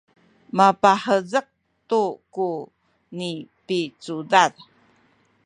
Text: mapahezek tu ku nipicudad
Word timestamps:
mapahezek 0.57 1.47
tu 1.89 2.01
ku 2.33 2.49
nipicudad 3.17 4.53